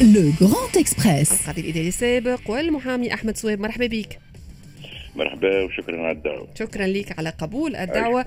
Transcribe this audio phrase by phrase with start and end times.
[0.00, 4.18] Le Grand Express القاضي الاداري السابق والمحامي احمد صواب مرحبا بك
[5.16, 6.48] مرحبا وشكرا على الدعوة.
[6.58, 8.24] شكرا لك على قبول الدعوة.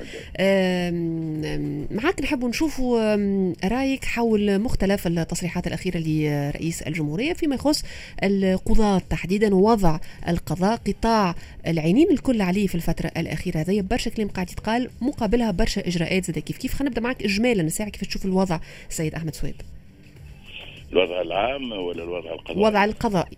[1.92, 3.16] معك نحب نشوفوا
[3.68, 7.84] رأيك حول مختلف التصريحات الأخيرة لرئيس الجمهورية فيما يخص
[8.24, 11.36] القضاة تحديدا وضع القضاء قطاع
[11.68, 13.58] العينين الكل عليه في الفترة الأخيرة.
[13.60, 17.62] هذه برشا كلام قاعد يتقال مقابلها برشا إجراءات زي كيف كيف؟ خلينا نبدأ معك إجمالا.
[17.62, 18.60] الساعة كيف تشوف الوضع
[18.90, 19.56] السيد أحمد سويب
[20.92, 23.38] الوضع العام ولا الوضع القضائي؟ الوضع القضائي.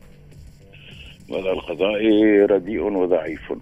[1.30, 3.54] الوضع القضائي رديء وضعيف.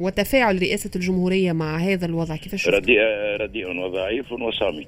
[0.00, 3.00] وتفاعل رئاسة الجمهورية مع هذا الوضع كيفاش؟ رديء
[3.40, 4.86] رديء وضعيف وصامت.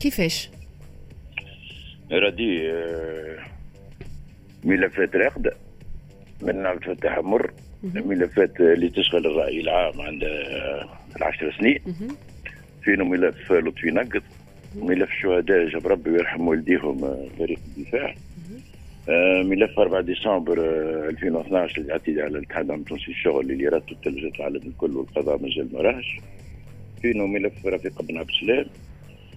[0.00, 0.50] كيفاش؟
[2.12, 3.38] رديء آه،
[4.64, 5.52] ملفات راقدة
[6.42, 10.22] من عبد الفتاح مر ملفات اللي تشغل الرأي العام عند
[11.16, 11.78] العشر سنين.
[12.82, 14.22] فينه ملف لطفي نقد
[14.76, 18.08] ملف الشهداء جاب ربي ويرحم والديهم آه، فريق الدفاع.
[18.08, 18.14] آه،
[19.42, 20.58] ملف 4 ديسمبر
[21.08, 25.68] 2012 اللي اعتدى على الاتحاد العام التونسي الشغل اللي رادته التلفزيونات العالم الكل والقضاء مازال
[25.72, 26.20] ما راهش
[27.02, 28.66] فينه ملف رفيق بن عبد السلام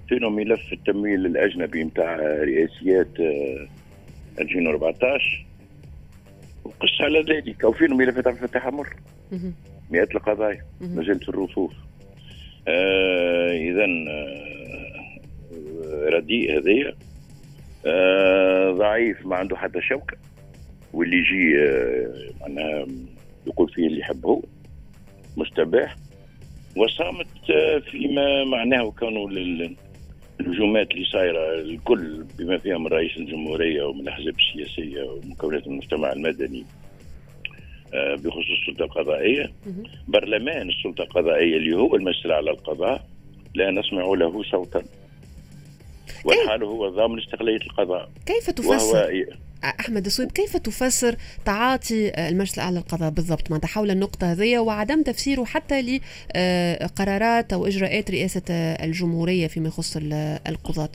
[0.09, 3.07] فينه ملف التمويل الاجنبي نتاع رئاسيات
[4.39, 5.45] 2014
[6.63, 8.89] وقص على ذلك أو فينه ملفات عبد الفتاح مر
[9.91, 11.73] مئات القضايا زالت في الرصوف
[12.67, 14.55] آه اذا آه
[16.09, 16.95] رديء هذايا
[17.87, 20.17] آه ضعيف ما عنده حتى شوكة.
[20.93, 22.85] واللي يجي آه معناها
[23.47, 24.41] يقول فيه اللي يحب هو
[25.37, 25.95] مستباح.
[26.77, 29.27] وصامت آه فيما معناه كونه
[30.39, 36.63] الهجومات اللي صايرة الكل بما فيها من رئيس الجمهورية ومن الاحزاب السياسيه ومكونات المجتمع المدني
[37.93, 39.51] بخصوص السلطة القضائية.
[40.07, 43.07] برلمان السلطة القضائية اللي هو المسؤول على القضاء
[43.55, 44.83] لا نسمع له صوتا.
[46.25, 48.09] والحال هو ضامن استقلاليه القضاء.
[48.25, 49.35] كيف تفسر؟
[49.79, 55.45] أحمد السويب كيف تفسر تعاطي المجلس الأعلى للقضاء بالضبط؟ معناتها حول النقطة هذه وعدم تفسيره
[55.45, 58.43] حتى لقرارات أو إجراءات رئاسة
[58.83, 59.97] الجمهورية فيما يخص
[60.47, 60.89] القضاة؟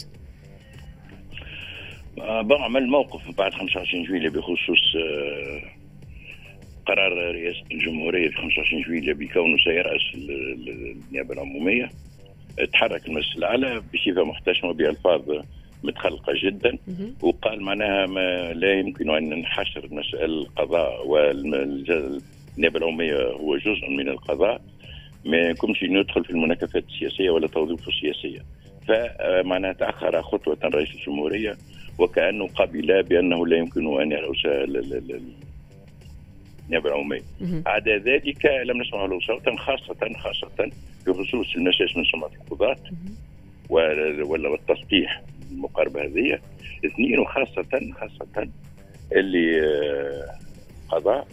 [2.43, 4.97] بعمل موقف بعد 25 جويلية بخصوص
[6.87, 11.91] قرار رئاسة الجمهورية في 25 جويلية بكونه سيرأس النيابة العمومية؟
[12.73, 15.23] تحرك المجلس الأعلى بصفة محتشمة بألفاظ
[15.85, 16.79] متخلقة جدا.
[17.23, 24.61] وقال معناها ما لا يمكن أن نحشر مسائل القضاء والنيابة العمومية هو جزء من القضاء.
[25.25, 28.41] ما يمكنش ندخل في المناكفات السياسية ولا توظيف السياسية.
[28.89, 31.57] فمعناها تأخر خطوة رئيس الجمهورية
[31.99, 35.29] وكأنه قبل بأنه لا يمكن أن يرأس النيابة
[36.89, 37.23] العمومية.
[37.67, 40.71] عدا ذلك لم نسمع له صوتا خاصه خاصة
[41.07, 42.77] بخصوص المساس من سمعه القضاة
[43.71, 45.23] ولا والتسطيح
[45.53, 46.39] المقاربة هذه.
[46.87, 48.49] اثنين وخاصة خاصة
[49.13, 49.61] اللي
[50.89, 51.27] قضاء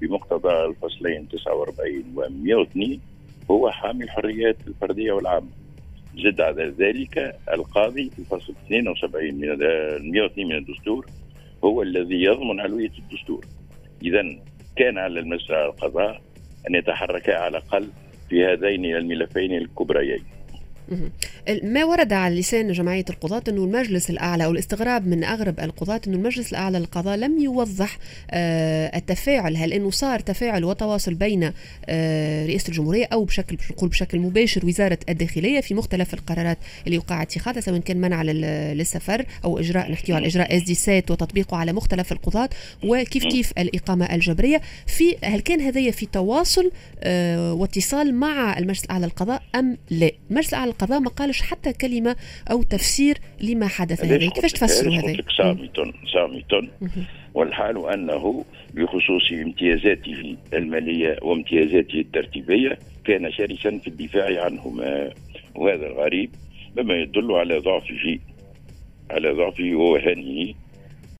[0.00, 3.00] بمقتضى الفصلين 49 و 102
[3.50, 5.48] هو حامي الحريات الفردية والعامة.
[6.16, 11.06] زد على ذلك القاضي في الفصل 72 من 102 من الدستور
[11.64, 13.44] هو الذي يضمن علوية الدستور.
[14.02, 14.22] اذا
[14.76, 16.22] كان على المسرى القضاء
[16.68, 17.88] أن يتحرك على الأقل
[18.32, 20.24] في هذين الملفين الكبريين.
[21.62, 26.16] ما ورد على لسان جمعية القضاة أنه المجلس الأعلى أو الاستغراب من أغرب القضاة أنه
[26.16, 27.98] المجلس الأعلى للقضاء لم يوضح
[28.30, 31.52] آه التفاعل هل أنه صار تفاعل وتواصل بين
[31.88, 37.22] آه رئاسة الجمهورية أو بشكل نقول بشكل مباشر وزارة الداخلية في مختلف القرارات اللي وقع
[37.22, 41.72] اتخاذها سواء كان منع للسفر أو إجراء نحكيه على إجراء اس دي سات وتطبيقه على
[41.72, 42.48] مختلف القضاة
[42.84, 46.70] وكيف كيف الإقامة الجبرية في هل كان هذايا في تواصل
[47.02, 52.16] آه واتصال مع المجلس الأعلى للقضاء أم لا؟ المجلس الأعلى للقضاء ما قالش حتى كلمة
[52.50, 54.30] أو تفسير لما حدث هذا.
[54.30, 55.76] كيفاش تفسروا هذا؟ صامت؟
[56.12, 56.70] صامت.
[57.34, 58.44] والحال أنه
[58.74, 65.10] بخصوص امتيازاته المالية وامتيازاته الترتيبية كان شرسا في الدفاع عنهما.
[65.54, 66.30] وهذا غريب
[66.76, 68.18] مما يدل على ضعفه
[69.10, 70.54] على ضعفه ووهنه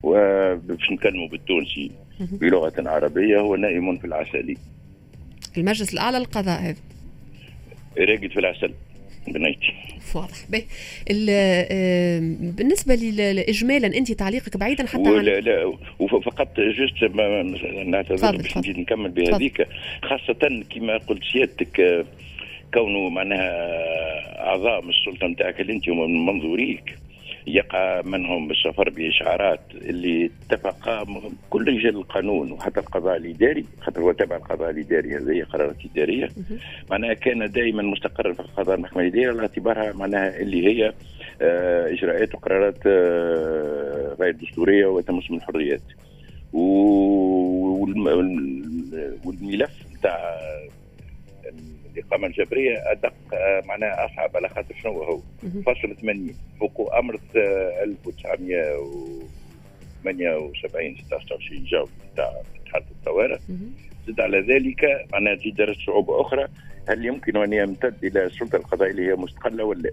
[0.03, 4.55] وباش نكلمه بالتونسي بلغة عربية هو نائم في العسل.
[5.57, 6.79] المجلس الأعلى للقضاء هذا.
[7.97, 8.73] راقد في العسل.
[9.27, 9.73] بنيتي.
[10.15, 10.37] واضح.
[12.55, 17.03] بالنسبة لإجمالا أنت تعليقك بعيدا حتى عن لا لا وفقط جست
[17.85, 19.67] نعتذر باش نزيد نكمل بهذيك.
[20.03, 22.05] خاصة كما قلت سيادتك
[22.73, 23.49] كونه معناها
[24.47, 26.97] أعضاء من السلطة نتاعك اللي أنت ومن منظوريك.
[27.47, 31.07] يقع منهم بالسفر بإشعارات اللي اتفق
[31.49, 36.29] كل رجال القانون وحتى القضاء الإداري خاطر هو تبع القضاء الإداري هذه قرارات إدارية
[36.91, 40.93] معناها كان دائما مستقرا في القضاء المحكمة الإدارية على اعتبارها معناها اللي هي
[41.41, 45.81] آه، إجراءات وقرارات آه، غير دستورية وتمس من الحريات.
[49.25, 50.39] والملف نتاع
[51.95, 53.13] الاقامه الجبرية أدق
[53.65, 55.19] معناها أصعب على خاطر شنو هو؟
[55.65, 57.19] فصل 80 فوق أمر
[60.03, 62.41] 1978 26 جو نتاع
[62.73, 63.37] حاله الطوارئ.
[64.07, 66.47] زد على ذلك معناها تزيد درجة صعوبه أخرى
[66.89, 69.91] هل يمكن أن يمتد إلى السلطة القضائية اللي هي مستقلة ولا لا؟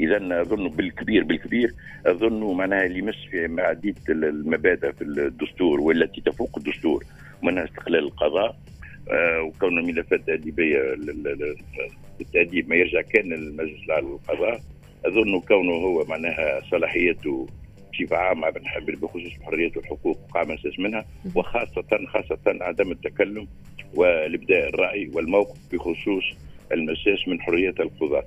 [0.00, 1.74] إذا أظن بالكبير بالكبير
[2.06, 7.04] أظن معناها اللي يمس في عديد المبادئ في الدستور والتي تفوق الدستور
[7.42, 8.46] منها استقلال القضاء.
[8.50, 8.56] آه
[9.40, 10.78] وكون الملفات التأديبية
[12.20, 14.60] التأديب ما يرجع كان للمجلس الأعلى للقضاء.
[15.04, 17.46] أظن كونه هو معناها صلاحيته
[17.92, 18.52] بصفة عامة
[19.02, 21.04] بخصوص الحريات والحقوق قام أساس منها
[21.34, 23.48] وخاصة خاصة عدم التكلم
[23.94, 26.24] والإبداء الرأي والموقف بخصوص
[26.72, 28.26] المساس من حرية القضاة.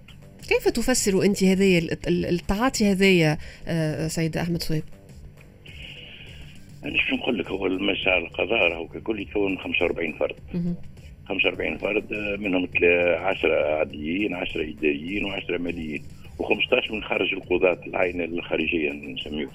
[0.49, 3.37] كيف تفسر أنت هذه التعاطي هذايا
[3.67, 4.83] آه، سيد أحمد صهيب؟
[6.85, 10.35] أنا شو نقول لك هو المجلس القضاء راهو ككل يتكون 45 فرد.
[11.29, 16.03] 45 فرد آه، منهم 10 عاديين 10 إداريين و10 ماليين
[16.39, 19.49] و15 من خارج القضاة العينة الخارجية نسميهم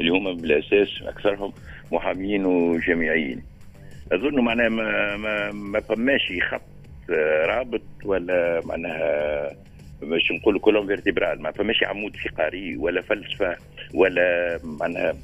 [0.00, 1.52] اللي هما بالأساس أكثرهم
[1.92, 3.42] محامين وجامعيين.
[4.12, 6.60] أظن معناها ما ما ما فماش خط
[7.10, 9.50] آه، رابط ولا معناها
[10.02, 13.56] باش نقول كلهم فيرتيبرال ما فماش عمود فقاري ولا فلسفة
[13.94, 15.14] ولا معناها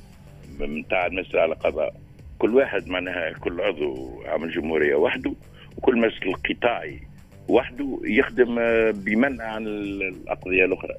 [0.66, 1.94] نتاع المسألة على قضاء.
[2.38, 5.32] كل واحد معناها كل عضو عمل جمهوريه وحده
[5.76, 7.00] وكل مسؤول قطاعي
[7.48, 8.54] وحده يخدم
[8.92, 10.94] بمنع عن الأقضية الأخرى.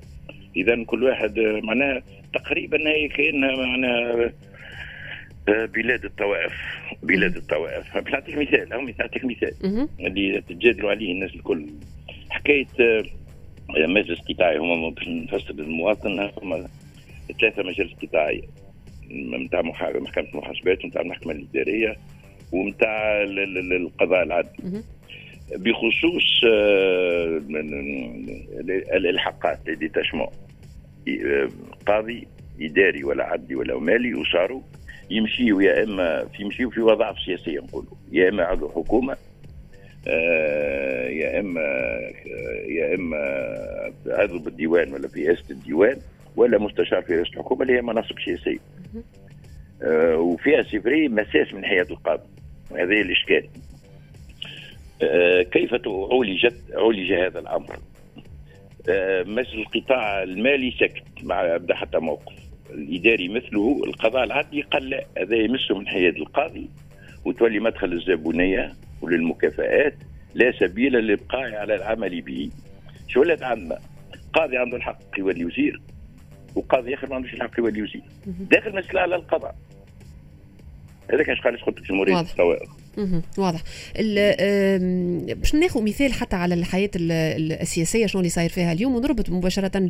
[0.55, 2.03] اذا كل واحد معناها
[2.33, 4.31] تقريبا هي كأنها معناها
[5.47, 6.53] بلاد الطوائف.
[7.03, 7.95] بلاد الطوائف.
[8.13, 9.53] نعطيك مثال هم نعطيك مثال.
[9.99, 11.65] اللي تجادلوا عليه الناس الكل.
[12.29, 12.67] حكاية
[13.69, 16.67] مجلس قطاعي هما باش نفسر للمواطن هما
[17.41, 18.41] ثلاثة مجالس قطاعية.
[19.13, 21.95] نتاع محكمة المحاسبات ونتاع المحكمة الإدارية
[22.51, 23.23] ونتاع
[23.71, 24.83] القضاء العدلي
[25.55, 27.41] بخصوص آه،
[28.95, 30.27] الالحاقات اللي تشمل
[31.07, 31.49] آه،
[31.87, 32.27] قاضي
[32.61, 34.61] إداري ولا عدلي ولا مالي وصاروا
[35.09, 39.17] يمشيوا يا إما في يمشيوا في وظائف سياسية نقولوا يا إما عضو حكومة
[40.07, 41.61] آه، يا إما
[42.67, 43.17] يا إما
[44.07, 45.97] عضو بالديوان ولا في رئاسة الديوان
[46.35, 48.59] ولا مستشار في رئاسة الحكومة اللي هي مناصب سياسية.
[49.83, 52.27] آه، وفيها سفري مساس من حياة القاضي.
[52.71, 53.47] هذا الإشكال.
[55.01, 57.79] آه، كيف عولجت عولج هذا الأمر؟
[59.25, 62.33] مجلس القطاع المالي سكت ما ابدا حتى موقف.
[62.69, 66.69] الإداري مثله القضاء العدلي قال لا هذا يمسه من حياد القاضي
[67.25, 69.95] وتولي مدخل الزبونية وللمكافآت.
[70.35, 72.49] لا سبيل للإبقاء على العمل به.
[73.07, 73.79] شو ولات عندنا
[74.33, 75.81] قاضي عنده الحق يولي وزير.
[76.55, 79.55] وقاضي آخر ما عندوش الحق يولي يزيد داخل مسألة على القضاء.
[81.13, 81.91] هذا كان قال قلت لك
[82.31, 82.69] الطوائف
[83.37, 83.63] واضح.
[85.35, 89.89] باش ناخذ مثال حتى على الحياة السياسية شنو اللي صاير فيها اليوم ونربط مباشرة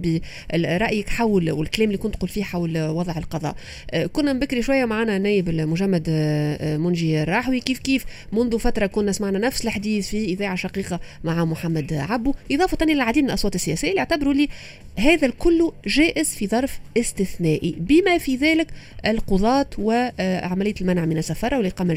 [0.53, 3.55] برأيك حول والكلام اللي كنت تقول فيه حول وضع القضاء.
[3.91, 7.59] أه، كنا بكري شوية معنا نائب المجمد أه، منجي الراحوي.
[7.59, 12.33] كيف كيف؟ منذ فترة كنا سمعنا نفس الحديث في إذاعة شقيقة مع محمد عبو.
[12.51, 14.49] إضافة إلى العديد من الأصوات السياسية اللي اعتبروا لي
[14.97, 17.75] هذا الكل جائز في ظرف استثنائي.
[17.79, 18.67] بما في ذلك
[19.05, 21.93] القضاة وعملية المنع من السفارة والإقامة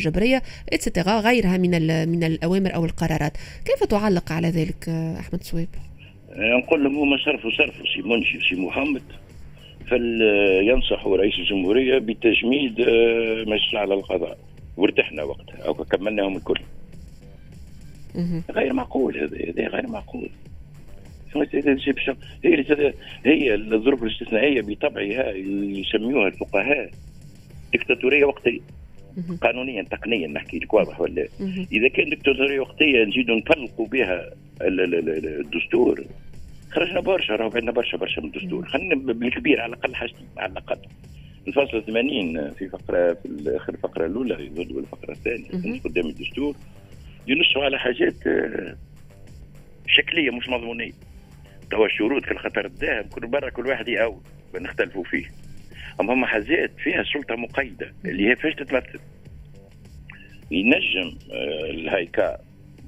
[0.99, 3.33] الجبريه غيرها من من الأوامر أو القرارات.
[3.65, 5.69] كيف تعلق على ذلك أحمد صواب؟
[6.37, 9.03] نقول لهم هما صرفوا صرفوا سي منشي سي محمد.
[9.91, 14.39] فلينصحوا رئيس الجمهورية بتجميد آه، مجلس على القضاء.
[14.77, 16.61] وارتحنا وقتها أو كملناهم الكل.
[18.51, 20.31] غير معقول هذا هذا غير معقول.
[22.45, 22.93] هي
[23.25, 25.33] هي الظروف الاستثنائية بطبعها
[25.81, 26.91] يسميوها الفقهاء.
[27.75, 28.61] دكتاتوريه وقتية.
[29.41, 31.29] قانونيا تقنيا نحكي لك واضح ولا؟
[31.73, 34.31] إذا كان دكتاتوريه وقتيه نزيدوا نطلقوا بها
[34.63, 36.05] الدستور
[36.71, 38.65] خرجنا برشا راهو عندنا برشا برشا من الدستور.
[38.67, 40.79] خلينا بالكبير على الأقل حاجتين على الأقل.
[41.49, 45.81] الفصل 80 في فقرة في آخر الفقره الأولى يزود الفقره الثانية.
[45.85, 46.57] قدام الدستور.
[47.29, 48.77] ينصوا على حاجات آه،
[49.87, 50.93] شكلية مش مضمونية.
[51.71, 54.21] توا الشروط كالخطر الذهب كل برا كل واحد يأول
[54.55, 55.25] نختلفوا فيه.
[56.01, 59.01] اما هم حاجات فيها سلطة مقيدة اللي هي فاش تتمثل.
[60.51, 62.39] ينجم آه، الهيكا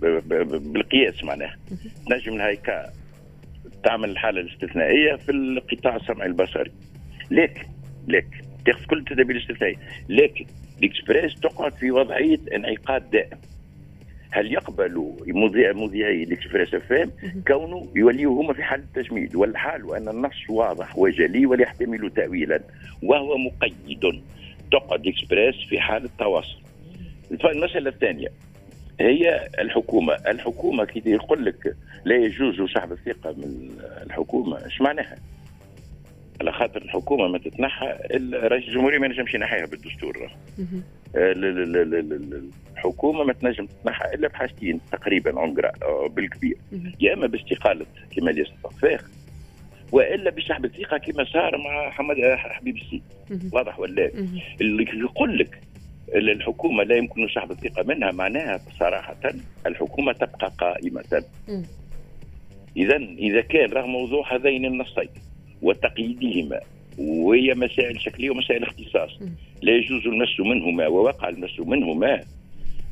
[0.00, 1.56] بالقياس معناها.
[2.08, 2.92] تنجم الهيكا
[3.84, 6.72] تعمل الحالة الاستثنائية في القطاع السمعي البصري.
[7.30, 7.62] لكن
[8.08, 9.76] لكن تاخذ كل التدابير الاستثنائية.
[10.08, 10.46] لكن
[10.78, 13.38] الإكسبريس تقعد في وضعية انعقاد دائم.
[14.36, 17.10] هل يقبل مذيع مذيعي ال Express FM؟
[17.46, 22.60] كونه يوليوا هما في حاله تجميد والحال وأن النص واضح وجلي ولا يحتمل تاويلا
[23.02, 24.22] وهو مقيد
[24.72, 26.58] تقعد إكسبريس في حاله تواصل
[27.44, 28.28] المسألة الثانية
[29.00, 30.14] هي الحكومة.
[30.14, 33.70] الحكومة كي يقول لك لا يجوز سحب الثقة من
[34.06, 35.16] الحكومة إيش معناها؟
[36.40, 37.86] على خاطر الحكومة ما تتنحى
[38.32, 40.30] رئيس الجمهورية ما ينجمش ينحيها بالدستور.
[42.76, 46.56] الحكومة ما تنجم تتنحى إلا بحاجتين تقريبا عمقرا آه، بالكبير.
[47.00, 49.10] يا إما باستقاله كمال ياسر الطفاخ
[49.92, 53.02] وإلا بسحب الثقه كما صار مع حمد آه، حبيب السيد.
[53.52, 54.10] واضح ولا
[54.60, 55.60] اللي يقول لك
[56.14, 59.16] الحكومة لا يمكن سحب الثقه منها معناها صراحة
[59.66, 61.22] الحكومة تبقى قائمة.
[62.76, 65.08] اذا إذا كان رغم موضوع هذين النصين
[65.62, 66.60] وتقييدهما
[66.98, 69.10] وهي مسائل شكلية ومسائل اختصاص
[69.62, 72.20] لا يجوز المس منهما ووقع المس منهما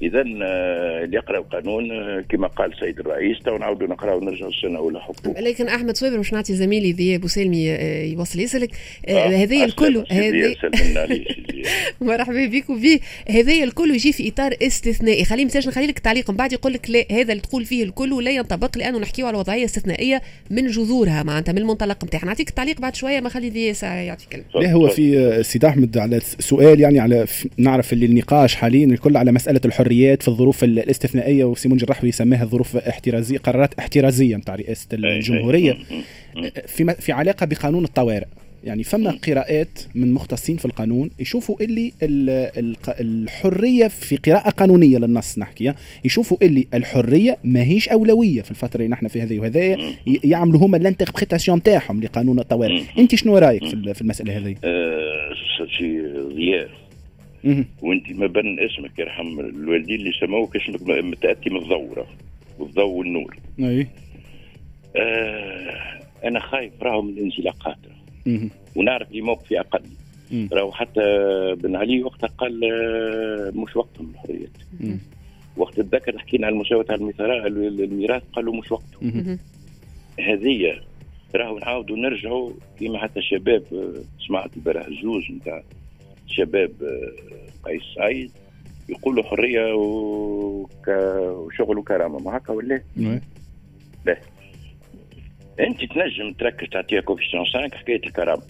[0.05, 4.71] إذا آه، اللي يقرأ القانون آه، كما قال السيد الرئيس تو نعاودوا نقراو ونرجعوا السنة
[4.71, 8.71] الأولى حقوق لكن أحمد صويبر مش نعطي زميلي ذياب وسلمي آه، يوصل يسألك.
[9.09, 10.05] هذايا الكل
[12.01, 15.25] مرحبا بك وبيه هذايا الكل يجي في إطار استثنائي.
[15.25, 18.13] خليني مثلا نخلي لك التعليق من بعد يقول لك لا هذا اللي تقول فيه الكل
[18.13, 22.25] ولا ينطبق لأنه نحكيو على وضعية استثنائية من جذورها معناتها من المنطلق نتاعها.
[22.25, 25.99] نعطيك التعليق بعد شوية ما خلي ذي ساعة يعطي كلمه لا هو في سيد أحمد
[25.99, 27.27] على سؤال يعني على
[27.59, 29.61] نعرف اللي النقاش حاليا الكل على مسألة
[29.95, 35.77] الحريات في الظروف الاستثنائية وسيمون جراحوي يسميها ظروف احترازية قرارات احترازية نتاع رئاسة الجمهورية.
[36.67, 38.27] في في علاقة بقانون الطوارئ.
[38.65, 41.93] يعني فما قراءات من مختصين في القانون يشوفوا اللي
[43.01, 45.75] الحرية في قراءة قانونية للنص نحكي
[46.05, 49.77] يشوفوا اللي الحرية ماهيش أولوية في الفترة اللي نحن في هذه وهذا
[50.25, 52.83] يعملوا هما الانتربريتاسيون تاعهم لقانون الطوارئ.
[52.99, 55.15] أنت شنو رأيك في المسألة هذه؟ أه
[56.35, 56.69] ضياء
[57.83, 62.07] وانت ما بين اسمك يرحم الوالدين اللي سموك اسمك متأتي من الضورة
[62.59, 63.37] والضوء والنور.
[63.61, 63.87] أي.
[64.97, 67.77] آه أنا خايف راهو من الانزلاقات
[68.77, 69.83] ونعرف لي موقفي أقل.
[70.53, 71.01] راهو حتى
[71.63, 74.51] بن علي وقتها قال آه، مش وقتهم الحريات.
[75.57, 78.99] وقت الذكر حكينا على المساواة على الميراث قالوا مش وقته
[80.21, 80.81] هذه
[81.35, 85.63] راهو نعاودوا نرجعوا كيما حتى الشباب آه، سمعت البارح الزوج نتاع
[86.27, 88.31] شباب آه، قيس سعيد
[88.89, 90.89] يقولوا حرية وك...
[90.89, 92.19] وشغل وكرامة.
[92.19, 92.83] ما هكا ولا؟
[94.07, 94.17] لا.
[95.61, 98.43] أنت تنجم تركز تعطيها coefficient 5 حكاية الكرامة.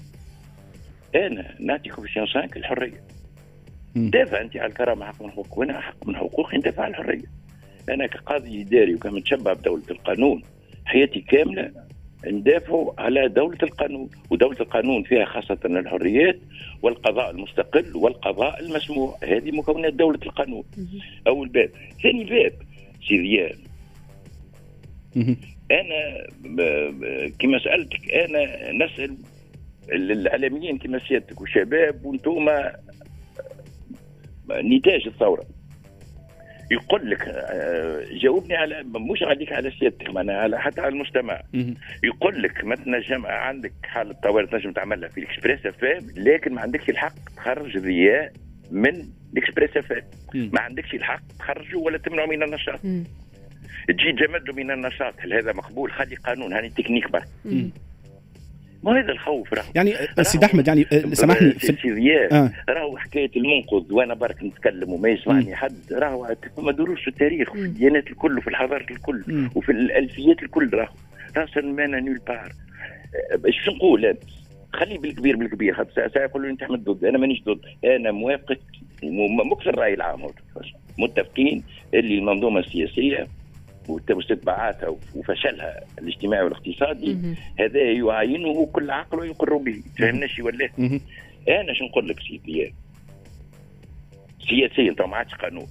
[1.15, 3.05] أنا نعطي coefficient 5 الحرية.
[3.97, 5.59] دافع أنت على الكرامة حق من حقوق.
[5.59, 7.25] وأنا حق من حقوقي ندافع على الحرية.
[7.89, 10.43] أنا كقاضي إداري وكمتشبع بدولة القانون
[10.85, 11.71] حياتي كاملة
[12.27, 16.39] ندافعوا على دولة القانون ودولة القانون فيها خاصة الحريات
[16.83, 20.65] والقضاء المستقل والقضاء المسموع هذه مكونات دولة القانون.
[21.27, 21.71] أول باب.
[22.03, 22.53] ثاني باب
[23.09, 23.57] سيديان
[25.71, 26.27] أنا
[27.39, 29.17] كما سألتك أنا نسأل
[29.93, 32.49] الإعلاميين كما سيادتك وشباب وأنتم
[34.51, 35.45] نتاج الثورة.
[36.71, 41.41] يقول لك آه، جاوبني على مش عليك على سيادتك معناها على حتى على المجتمع.
[42.05, 45.85] يقول لك ما تنجم عندك حالة طوارئ تنجم تعملها في الإكسبريس اف
[46.17, 48.33] لكن ما عندكش الحق تخرج الرياء
[48.71, 49.93] من الإكسبريس اف
[50.35, 52.81] ما عندكش الحق تخرجه ولا تمنعه من النشاط.
[53.89, 57.29] تجي تجمد من النشاط هل هذا مقبول؟ خلي قانون هذه تكنيك برك.
[58.85, 59.65] ما هذا الخوف راه.
[59.75, 62.51] يعني سيد أحمد يعني آه، سامحني في آه.
[62.69, 65.93] راهو حكاية المنقذ وأنا برك نتكلم وما يسمعني حد.
[65.93, 69.51] راهو ما دروش في التاريخ وفي الديانات الكل وفي الحضارات الكل مم.
[69.55, 70.93] وفي الألفيات الكل راهو.
[71.37, 72.53] راسا مانا نول بار.
[73.47, 74.17] إيش نقول؟ أنا
[74.73, 75.75] خليه بالكبير بالكبير.
[75.75, 77.05] خاطر سيقولوا انت احمد ضد.
[77.05, 77.61] أنا مانيش ضد.
[77.85, 78.59] أنا موافق
[79.51, 80.27] مكثر الرأي العام.
[80.99, 81.63] متفقين
[81.95, 83.27] اللي المنظومة السياسية
[83.89, 87.19] واستتباعاتها وفشلها الاجتماعي والاقتصادي
[87.59, 89.83] هذا يعاينه كل عقل ويقر به.
[89.99, 90.69] فهمناش ولا
[91.49, 92.75] أنا شو نقول لك سيدي؟
[94.49, 95.67] سياسيا تو ما عادش قانون.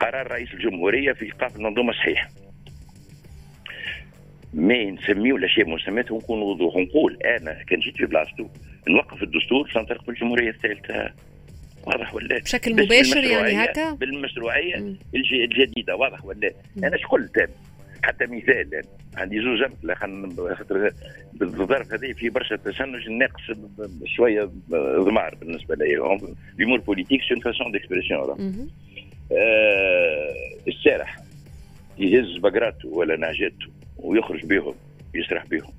[0.00, 2.30] قرار رئيس الجمهورية في إيقاف المنظومة الصحيحه
[4.54, 6.76] ما نسميه ولا شيء مسميات ونكون وضوح.
[6.76, 8.48] ونقول أنا كان جيت في بلاصتو
[8.88, 11.12] نوقف الدستور سنطلق بالجمهوريه الثالثة.
[11.88, 14.94] واضح ولا بشكل مباشر يعني هكا؟ بالمشروعية
[15.32, 16.52] الجديدة واضح ولا
[16.84, 17.28] أنا شكون
[18.02, 19.94] حتى مثال يعني عندي زوج امثله
[20.54, 20.90] خاطر
[21.32, 23.42] بالظرف هذه في برشا تشنج ناقص
[24.04, 24.50] شوية
[24.98, 26.18] ضمار بالنسبة لي
[26.58, 28.68] l'humour politique c'est façon d'expression
[30.68, 31.16] السارح
[31.98, 33.66] يهز بقراته ولا نعجاته
[33.96, 34.74] ويخرج بهم
[35.14, 35.72] يسرح بهم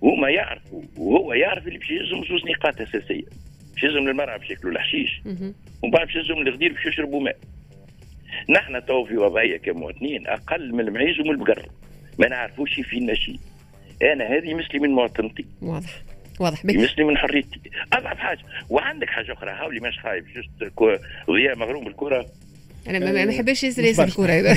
[0.00, 3.24] وهما يعرفوا وهو يعرف اللي باش يهزهم زوز نقاط أساسية.
[3.82, 5.22] باش يهزهم المرأة باش ياكلوا الحشيش
[5.82, 7.36] ومن بعد باش يهزهم الغدير باش يشربوا ماء.
[8.48, 11.68] نحن تو في وضعية كمواطنين أقل من المعيز ومن البقر.
[12.18, 13.38] ما نعرفوش فينا شيء
[14.02, 16.02] أنا هذه مثلي من مواطنتي واضح.
[16.40, 17.60] واضح يمثلي من حريتي.
[17.92, 18.40] أضعف حاجة.
[18.70, 19.50] وعندك حاجة أخرى.
[19.50, 20.72] هاولي مش خايف جست
[21.30, 22.26] ضياء مغروم بالكرة.
[22.88, 24.56] أنا ما نحبش ياسر ياسر الكرة.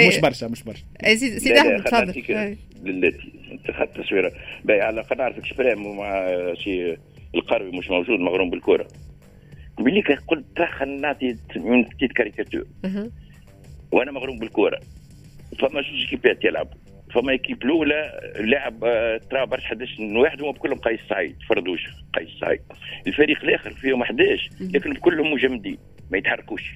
[0.08, 0.82] مش برشا مش برشا.
[1.14, 2.56] سيدي أحمد تفضل.
[2.84, 4.32] للتي أنت خدت تصويرة.
[4.64, 6.96] باهي على الأقل نعرفك شبرام مع شي.
[7.34, 8.88] القروي مش موجود مغروم بالكرة.
[9.78, 12.64] بلي قلت خلينا نعطي une petite caricature.
[13.92, 14.80] وأنا مغروم بالكرة.
[15.58, 16.78] فما زوج كيبات يلعبوا.
[17.14, 22.28] فما équipe الأولى لاعب آه، ترى برشا 11 واحد هما كلهم قيس سعيد فردوش قيس
[22.40, 22.60] سعيد
[23.06, 25.78] الفريق الآخر فيهم 11 لكن كلهم مجمدين
[26.10, 26.72] ما يتحركوش.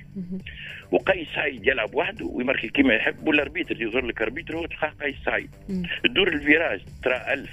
[0.93, 5.17] وقيس سعيد يلعب وحده ويماركي كيما يحب وال arbitre يظهر لك arbitre هو تلقاه قيس
[5.25, 5.51] سعيد
[6.05, 7.51] الدور ال virage ترى ألف.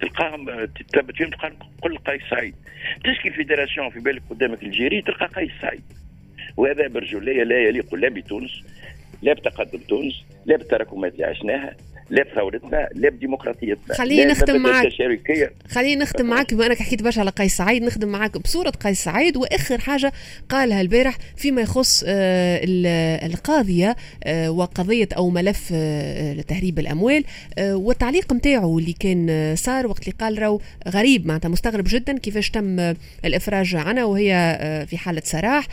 [0.00, 2.54] تلقاهم تثبت فيهم تلقى كل قيس سعيد.
[3.04, 5.82] تشكي ال fédération في بالك قدامك ال jury تلقى قيس سعيد.
[6.56, 8.62] وهذا برجولية لا يليق لا بتونس
[9.22, 11.76] لا بتقدم تونس لا بالتراكمات اللي عشناها.
[12.10, 14.88] لا بثورتنا لا بديمقراطيتنا خليني نختم معك
[15.68, 19.36] خليني نختم معك بما أنك حكيت برشا على قيس سعيد نختم معك بصورة قيس سعيد.
[19.36, 20.12] وآخر حاجة
[20.48, 22.60] قالها البارح فيما يخص آه،
[23.26, 27.24] القاضية آه، وقضية أو ملف آه، تهريب الأموال.
[27.58, 32.94] والتعليق نتاعو اللي كان صار وقت اللي قال راهو غريب معناتها مستغرب جدا كيفاش تم
[33.24, 34.30] الإفراج عنها وهي
[34.90, 35.66] في حالة سراح.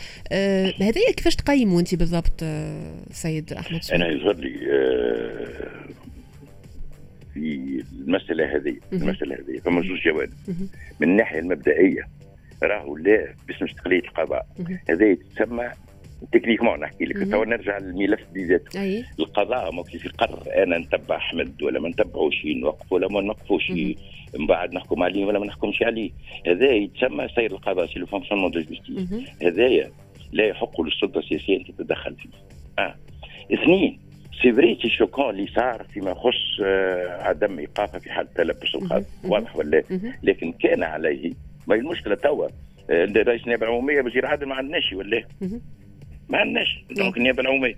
[0.80, 2.44] هذايا كيفاش تقيموا أنت بالضبط
[3.12, 4.50] سيد أحمد؟ سعيد؟ أنا يظهر لي
[7.38, 10.32] في المسألة هذه المسألة هذه فما زوج جوانب.
[11.00, 12.08] من الناحية المبدئية
[12.62, 14.46] راهو لا باسم استقلاليه القضاء.
[14.90, 15.70] هذا تسمى
[16.32, 17.30] techniquement نحكي لك.
[17.30, 22.92] تو نرجع للملف بذاته القضاء ما في قرر أنا نتبع أحمد ولا ما نتبعوش نوقف
[22.92, 23.70] ولا ما نوقفوش.
[24.38, 26.10] من بعد نحكم عليه ولا ما نحكمش عليه.
[26.46, 29.90] هذا يتسمى سير القضاء c'est le fonctionnement de justice هذايا
[30.32, 32.28] لا يحق للسلطة السياسية أن تتدخل فيه.
[32.78, 32.94] آه.
[33.52, 33.98] اثنين
[34.42, 39.04] c'est vrai c'est choquant اللي صار فيما يخص آه، عدم إيقافه في حال تلبس القاضي
[39.24, 39.82] واضح ولا
[40.22, 41.32] لكن كان عليه.
[41.66, 42.48] ما هي المشكلة توا.
[42.90, 45.22] آه، رئيس النيابه العمومية وزير عادل ما عندناش ولا
[46.28, 46.84] ما عندناش.
[46.90, 47.74] دونك النيابه العمومية.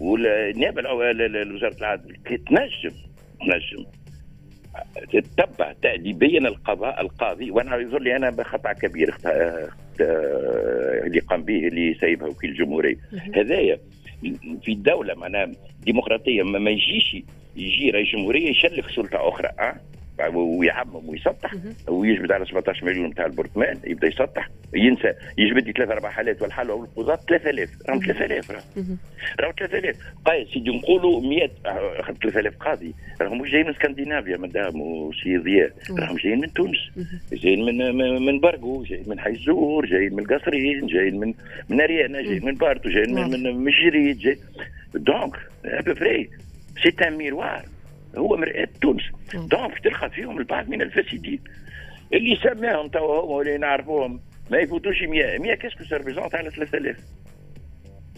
[0.00, 2.96] والنيابه وزاره العدل تنجم
[3.40, 3.86] تنجم
[5.12, 7.50] تتبع تأديبيا القضاء القاضي.
[7.50, 9.68] وأنا يظهر لي أنا بخطأ كبير آه،
[11.06, 12.96] اللي قام به اللي سايبها وكيل الجمهوريه
[13.36, 13.78] هذايا
[14.62, 15.52] في دولة معناها
[15.82, 17.16] ديمقراطية ما يجيش
[17.56, 19.80] يجي رئيس جمهورية يشلف سلطة أخرى أه؟
[20.34, 21.54] ويعمم ويسطح
[21.88, 26.70] ويجبد على 17 مليون بتاع البرطمان يبدا يسطح ينسى يجبد لي ثلاث أربع حالات والحل
[26.70, 28.98] أو القضاة 3000 راهم 3000 راهم.
[29.38, 31.48] 3000 قايد سيدي نقولوا 100
[32.22, 36.78] 3000 قاضي راهم مش جايين من اسكندنافيا مدام وسي ضياء راهم جايين من تونس
[37.32, 37.94] جايين من
[38.26, 41.34] من برقو جايين من حي الزهور جايين من القصرين جايين من
[41.68, 44.38] من أريانا جايين من باردو جايين من من جريد جاي.
[44.94, 46.30] donc à peu près
[46.82, 47.62] c'est un miroir
[48.18, 49.02] هو مرآة تونس.
[49.34, 51.40] donc تلقى فيهم البعض من الفاسدين.
[52.12, 56.50] اللي سماهم توا هو اللي نعرفوهم ما يفوتوش 100 100 qu'est-ce que ça représente على
[56.50, 56.96] 3000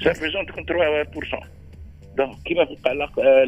[0.02, 1.46] ça représente تكون 3%
[2.16, 2.76] donc كيما في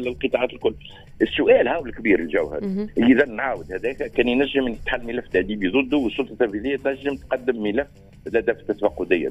[0.07, 0.75] القطاعات الكل.
[1.21, 6.75] السؤال هاو الكبير الجوهري إذا نعاود هذاك كان ينجم يتحل ملف تاديبي ضده والسلطة التنفيذية
[6.75, 7.87] تنجم تقدم ملف
[8.25, 9.27] لدى التفقديه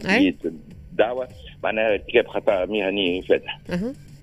[0.92, 1.28] دعوه
[1.64, 3.61] معناها ارتكاب خطأ مهني فاتح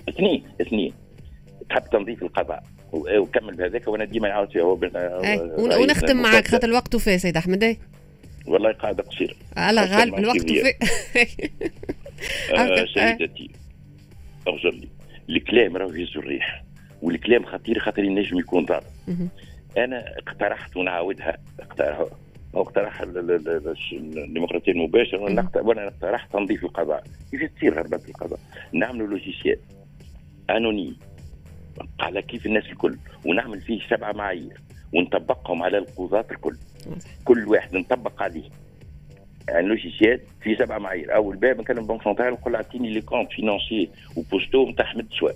[0.09, 0.93] اثنين اثنين.
[1.69, 2.63] تحب تنظيف القضاء.
[2.93, 4.79] وكمل بهذاك وأنا ديما يعاود فيها هو
[5.81, 7.63] ونختم معك خاطر الوقت وفاه سيد أحمد.
[7.63, 7.77] اي
[8.47, 9.35] والله قاعدة قصيرة.
[9.57, 10.73] على غالب الوقت وفاه
[12.57, 13.49] آه سيدتي
[14.47, 16.63] اغزر لي الكلام راهو يهز الريح
[17.01, 18.83] والكلام خطير خاطر ينجم يكون ضار
[19.77, 21.37] أنا اقترحت ونعاودها.
[21.59, 22.05] اقترح
[22.55, 25.17] اقترح الديمقراطية المباشرة
[25.61, 27.03] وأنا اقترحت تنظيف القضاء.
[27.31, 28.39] كيف تصير غربلة القضاء؟
[28.73, 29.59] نعملوا logiciel.
[30.49, 30.97] anonyme
[31.99, 34.61] على كيف الناس الكل ونعمل فيه سبعه معايير
[34.93, 36.57] ونطبقهم على القضاة الكل
[37.25, 38.49] كل واحد نطبق عليه
[39.49, 43.01] يعني logiciel في سبع معايير اول باب نكلم ال banque centrale نقول له اعطيني les
[43.01, 45.35] comptes financiers et postaux نتاع احمد صواب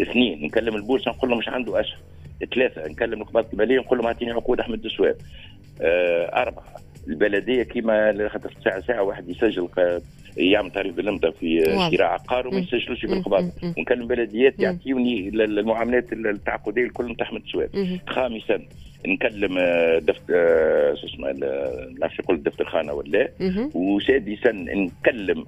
[0.00, 1.98] اثنين نكلم البورصه نقول له مش عنده اسهم
[2.54, 4.80] ثلاثة نكلم القباضه الماليه نقول لهم اعطيني عقود احمد
[5.82, 6.64] آه اربعه
[7.08, 9.68] البلدية كيما خاطر ساعة ساعة واحد يسجل
[10.36, 11.64] يعمل تعريف باللمضه في
[11.96, 17.70] شراء عقار وما يسجلوش في القباضه ونكلم بلديات يعطيوني المعاملات التعاقدية الكل نتاع أحمد سواد.
[18.08, 18.60] خامسا
[19.06, 21.32] نكلم آه، دفتر آه، شو اسمه
[22.00, 23.28] نعرفش يقول دفتر خانة ولا
[23.74, 25.44] وسادسا نكلم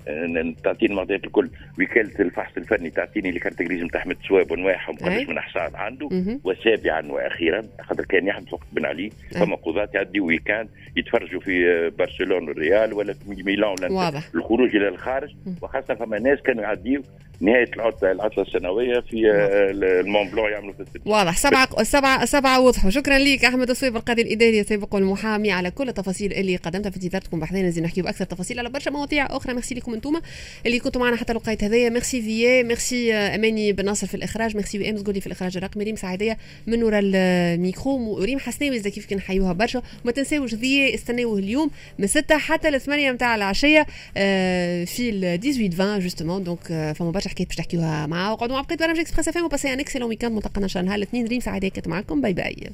[0.65, 1.49] تعطيني المعطيات الكل.
[1.81, 6.09] وكالة الفحص الفني تعطيني اللي كانت لازم تحمل سواب ونواحهم وقداش من حصان عنده.
[6.45, 9.11] وسابعا وأخيرا خاطر كان يحدث وقت بن علي.
[9.31, 13.77] فما قضاة يعديوا week-end يتفرجوا في برشلونة والريال ولا في ميلان.
[13.83, 13.89] ولا.
[14.35, 15.31] الخروج إلى الخارج.
[15.63, 17.03] وخاصة فما ناس كانوا يعديوا
[17.43, 21.37] نهاية العطله العطلة السنوية في آه، ال Mont Blanc يعملوا في السبت واضح.
[21.37, 22.91] سبعة سبعة سبعة وضحوا.
[22.91, 27.41] شكرا لك أحمد صواب القاضي الإداري السابق والمحامي على كل التفاصيل اللي قدمتها في انتظاركم
[27.41, 29.55] بحثنا نزيد نحكي بأكثر تفاصيل على برشا مواضيع أخرى.
[29.55, 30.21] ميرسي لكم أنتم
[30.67, 31.89] اللي كنتوا معنا حتى لوقيت هذايا.
[31.89, 34.57] ميرسي فيي ميرسي أماني بن ناصر في الإخراج.
[34.57, 35.85] ميرسي وي ام زغولي في الإخراج الرقمي.
[35.85, 38.21] ريم سعيدية من ورا الميكرو.
[38.21, 39.83] وريم حسناوي زي كيف نحيوها برشا.
[40.05, 45.41] وما تنساوش ذي استناوه اليوم من 6 حتى ل 8 نتاع العشية آه، في ال
[45.41, 49.29] 18 20 justement donc فما برشا حكايات باش تحكيوها معاه وقعدوا مع بقية برامج إكسبريس
[49.29, 50.89] إف إم و passez un excellent week-end ملتقانا إن شاء الله.
[50.89, 52.21] نهار الاثنين ريم سعيديه كانت معكم.
[52.21, 52.73] bye bye.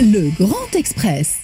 [0.00, 1.40] Le Grand Express.